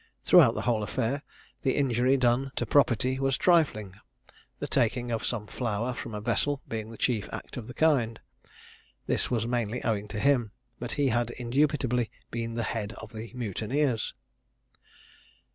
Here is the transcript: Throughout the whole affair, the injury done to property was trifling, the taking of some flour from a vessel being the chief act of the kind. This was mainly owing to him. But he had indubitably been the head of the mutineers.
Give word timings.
Throughout 0.23 0.55
the 0.55 0.63
whole 0.63 0.81
affair, 0.81 1.21
the 1.61 1.75
injury 1.75 2.17
done 2.17 2.51
to 2.55 2.65
property 2.65 3.19
was 3.19 3.37
trifling, 3.37 3.93
the 4.57 4.65
taking 4.67 5.11
of 5.11 5.23
some 5.23 5.45
flour 5.45 5.93
from 5.93 6.15
a 6.15 6.19
vessel 6.19 6.59
being 6.67 6.89
the 6.89 6.97
chief 6.97 7.29
act 7.31 7.55
of 7.55 7.67
the 7.67 7.75
kind. 7.75 8.19
This 9.05 9.29
was 9.29 9.45
mainly 9.45 9.83
owing 9.83 10.07
to 10.07 10.19
him. 10.19 10.53
But 10.79 10.93
he 10.93 11.09
had 11.09 11.29
indubitably 11.37 12.09
been 12.31 12.55
the 12.55 12.63
head 12.63 12.93
of 12.93 13.13
the 13.13 13.31
mutineers. 13.35 14.15